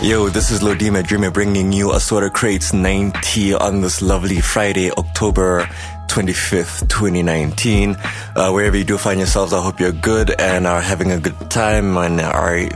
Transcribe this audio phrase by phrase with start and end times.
[0.00, 5.64] Yo, this is Lodima Dreamer bringing you Assorted Crates 90 on this lovely Friday, October
[6.06, 7.96] 25th, 2019.
[8.36, 11.50] Uh, wherever you do find yourselves, I hope you're good and are having a good
[11.50, 12.68] time and are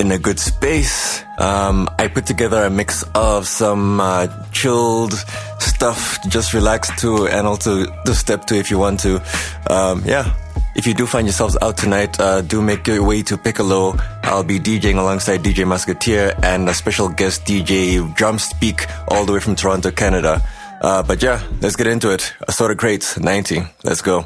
[0.00, 1.22] in a good space.
[1.38, 5.14] Um, I put together a mix of some uh, chilled
[5.60, 9.22] stuff, just relax to, and also to step to if you want to.
[9.70, 10.34] Um, yeah.
[10.78, 13.96] If you do find yourselves out tonight, uh, do make your way to Piccolo.
[14.22, 19.40] I'll be DJing alongside DJ Musketeer and a special guest DJ Drumspeak all the way
[19.40, 20.40] from Toronto, Canada.
[20.80, 22.32] Uh, but yeah, let's get into it.
[22.46, 23.60] Assorted Crates 90.
[23.82, 24.20] Let's go.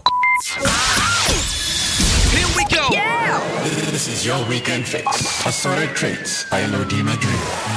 [2.37, 2.87] Here we go.
[2.93, 3.41] Yeah.
[3.91, 5.07] This is your weekend fix.
[5.47, 7.72] Assorted Crates by Lodima Dream.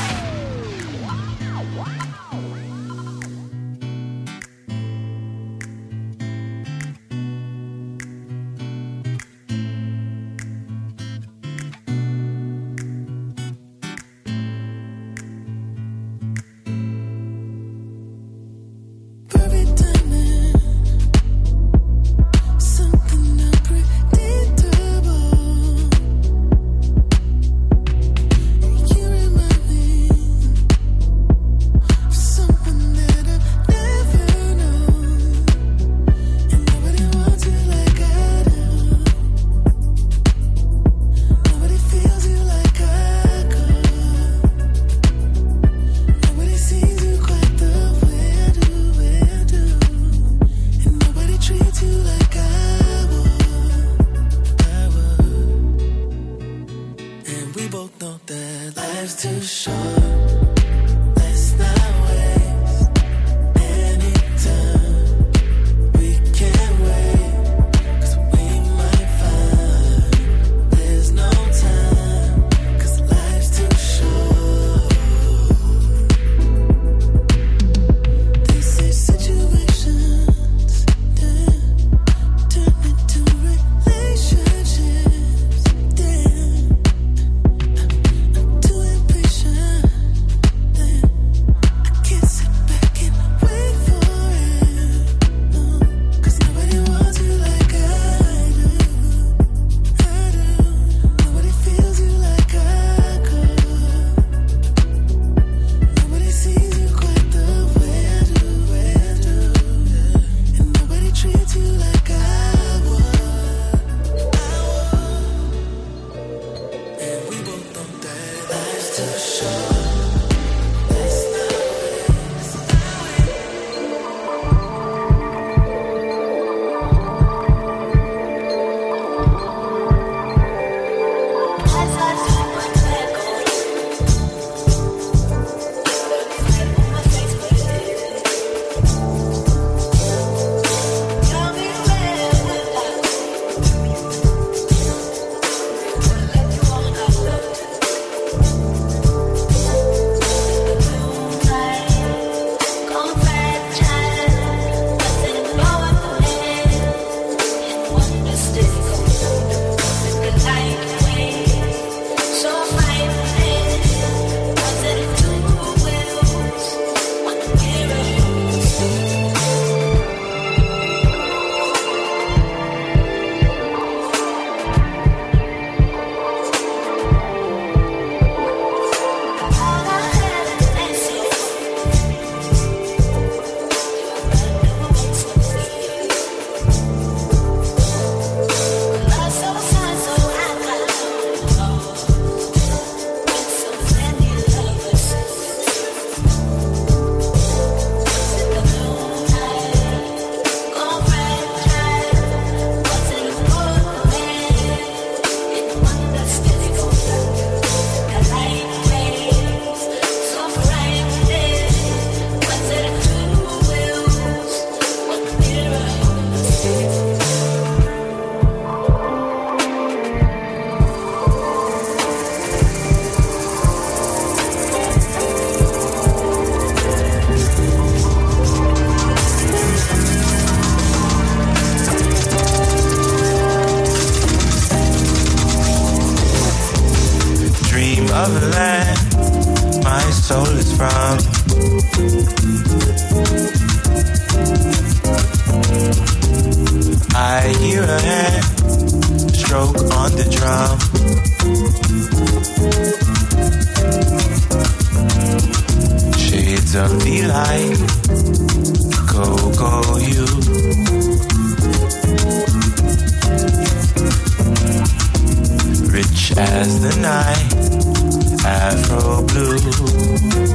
[270.16, 270.55] Elegant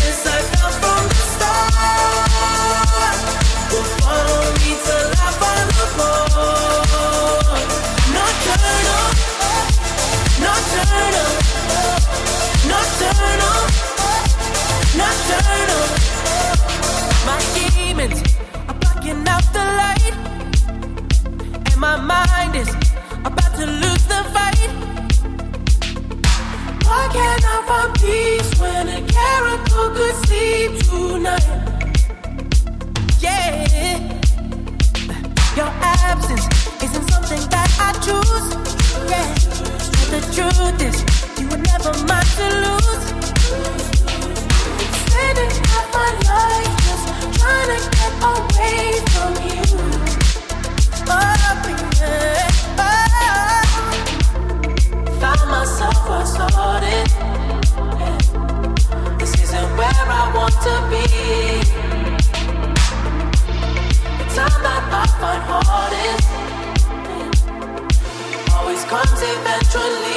[69.71, 70.10] trying to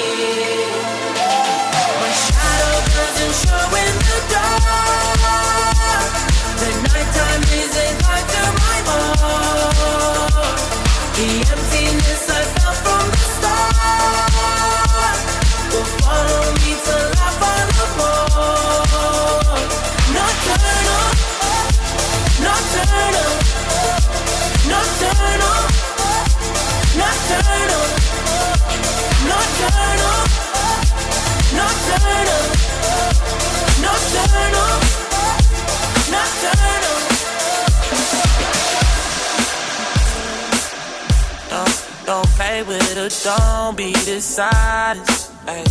[44.15, 45.33] dishonest.
[45.49, 45.65] Ay.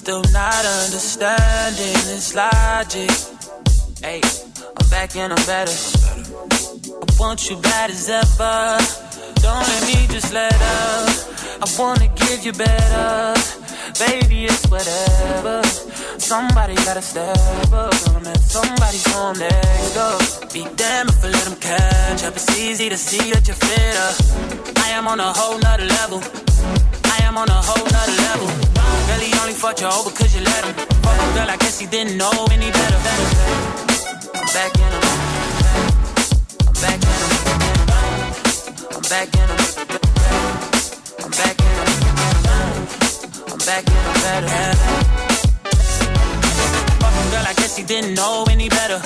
[0.00, 3.10] Still not understanding this logic.
[4.00, 4.20] Hey,
[4.78, 5.76] I'm back and I'm better.
[7.06, 8.78] I want you bad as ever.
[9.42, 11.08] Don't let me just let up.
[11.64, 13.34] I wanna give you better.
[14.06, 15.62] Baby, it's whatever.
[16.18, 17.94] Somebody gotta step up.
[18.54, 20.52] Somebody's on next up.
[20.52, 22.34] Be damned if I let them catch up.
[22.36, 24.10] It's easy to see that you're fitter.
[24.84, 26.47] I am on a whole nother level.
[27.28, 28.48] Am on a whole nother level.
[29.20, 30.72] He only fucked you over cause you let him.
[31.04, 32.96] Fuck a girl, I guess he didn't know any better.
[34.32, 35.04] I'm back in him.
[36.64, 37.36] I'm back in him.
[38.96, 39.60] I'm back in him.
[41.20, 41.90] I'm back in him.
[43.52, 44.48] I'm back in him better.
[46.96, 49.04] Fuck a girl, I guess he didn't know any better.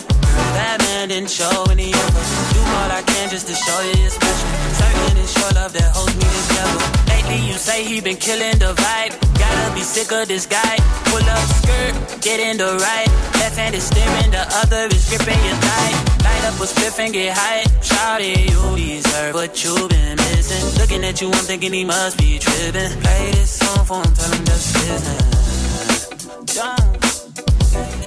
[0.54, 2.26] That man didn't show any effort.
[2.54, 4.48] Do all I can just to show you you're special.
[4.78, 9.12] Certain it's your love that holds me together you say he been killing the vibe.
[9.38, 10.76] Gotta be sick of this guy.
[11.10, 13.08] Pull up skirt, get in the right.
[13.40, 15.92] Left hand is steering, the other is gripping your thigh.
[16.24, 17.64] Light up a spliff and get high.
[17.82, 20.80] Shout it, you deserve what you've been missing.
[20.80, 22.90] Looking at you, I'm thinking he must be tripping.
[23.00, 26.06] Play this song for him, tell him that's business.
[26.54, 27.00] Don't,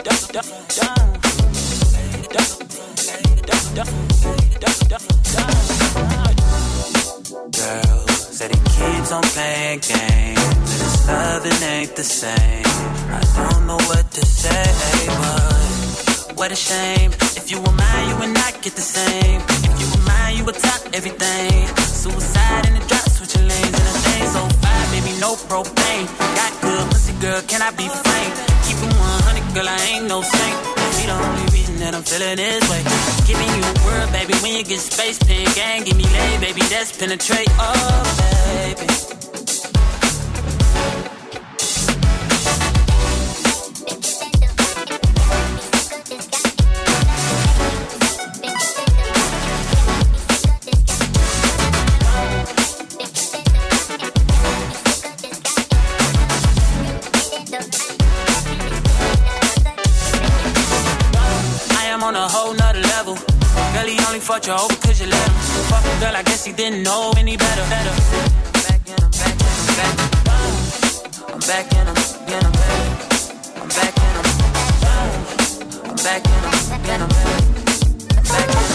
[0.04, 0.96] don't, don't, don't.
[3.76, 4.45] Girl
[9.06, 12.66] keeps on playing games, but his loving ain't the same.
[13.38, 14.66] I don't know what to say,
[15.22, 17.12] but what a shame.
[17.38, 19.42] If you were mine, you would not get the same.
[19.48, 21.68] If you were mine, you would top everything.
[21.78, 24.26] Suicide in the drop, switching lanes in a thing.
[24.36, 26.08] So fine, baby, no propane.
[26.40, 28.32] Got good pussy, girl, can I be frank?
[28.66, 30.75] Keep it 100, girl, I ain't no saint.
[31.06, 32.82] The only reason that I'm feeling this way.
[33.28, 36.62] Giving you a word, baby, when you get space, pin gang, give me lay, baby,
[36.62, 39.15] that's penetrate, oh, baby.
[64.26, 65.36] Fucked you over cause you let him.
[65.70, 67.62] Fuck a girl, I guess he didn't know any better.
[67.70, 67.92] better.
[68.52, 69.36] I'm back in, I'm back.
[71.32, 72.96] I'm back in, I'm back in, I'm back.
[77.02, 77.10] I'm.
[78.24, 78.75] Back in,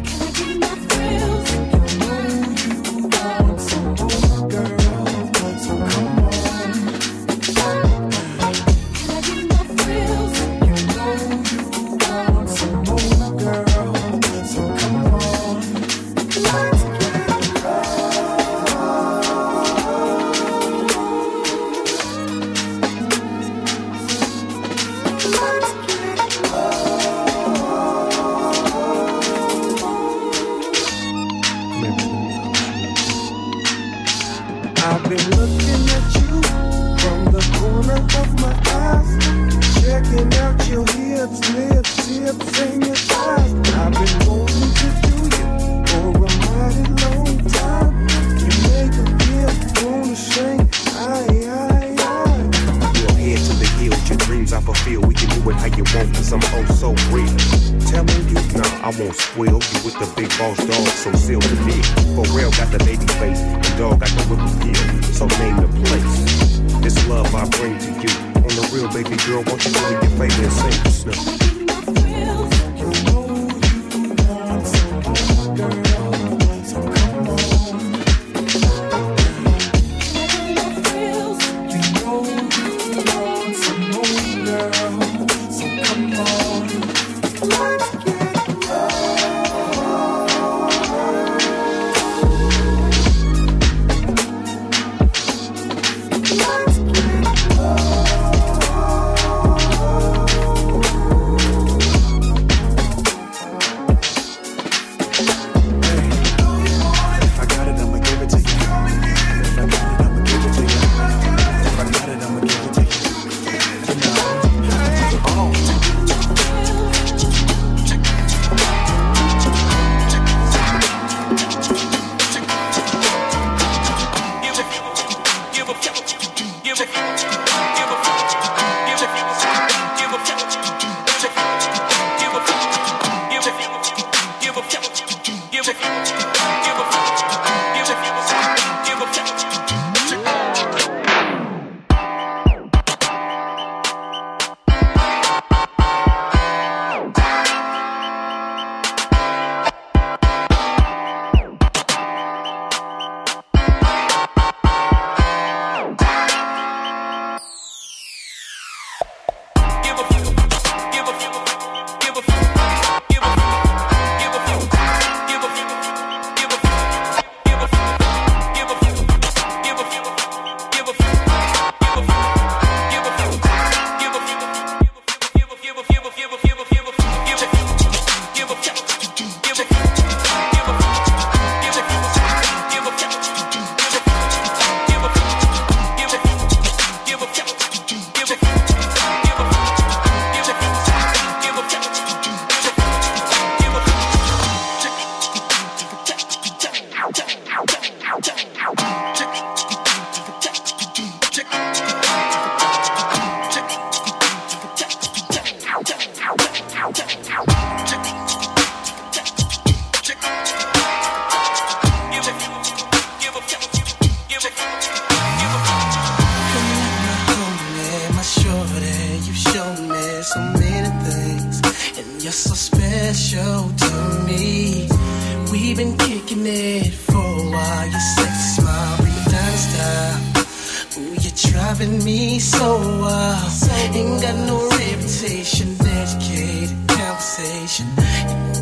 [231.81, 233.49] loving me so well.
[233.93, 237.87] Ain't got no reputation, dedicated conversation.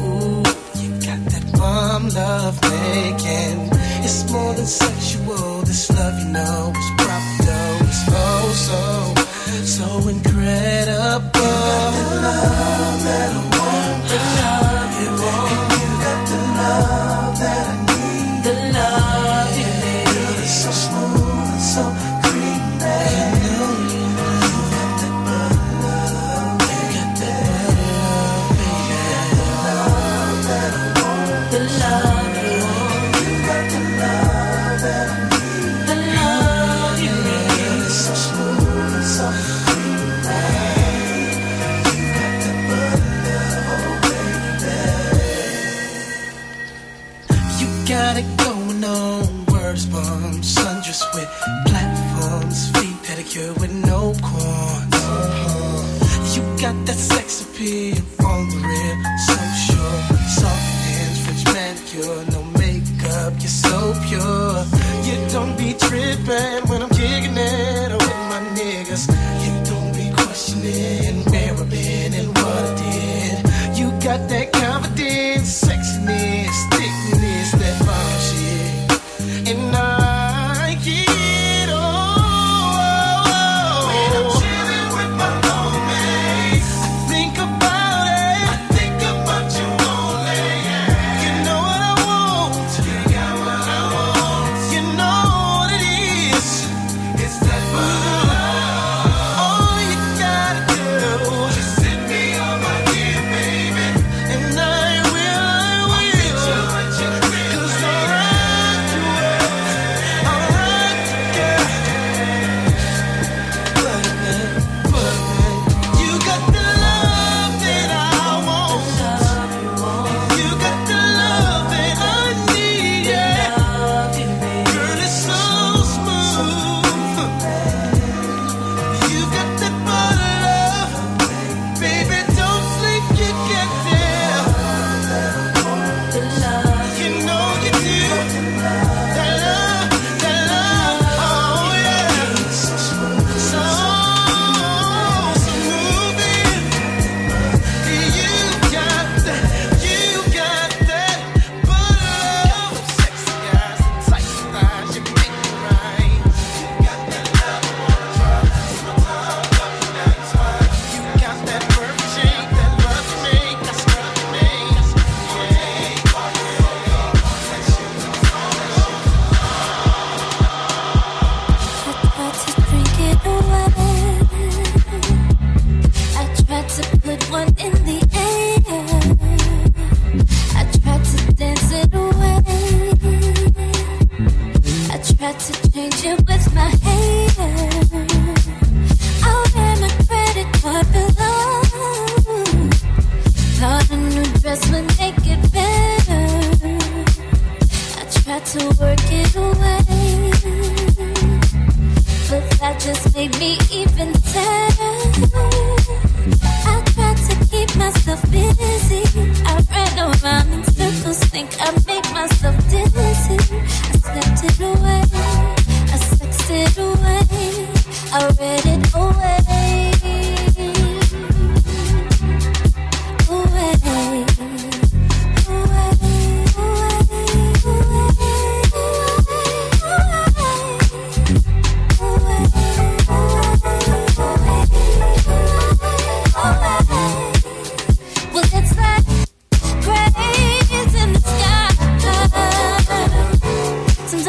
[0.01, 0.43] Ooh,
[0.79, 3.69] you got that bomb love making.
[4.03, 5.62] It's more than sexual.
[5.62, 7.77] This love, you know, is proper though.
[7.88, 8.84] It's oh so,
[9.63, 11.39] so incredible.
[11.39, 14.59] You got the love that I want.
[53.89, 55.02] no quartz.
[55.02, 56.34] Uh-huh.
[56.34, 58.97] You got that sex appeal, all the real,
[59.28, 59.99] so sure.
[60.39, 64.58] Soft hands, rich manicure, no makeup, you're so pure.
[65.08, 69.04] You don't be tripping when I'm kicking it with my niggas.
[69.43, 71.29] You don't be questioning.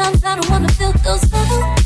[0.03, 1.81] sometimes I don't wanna feel those bubbles.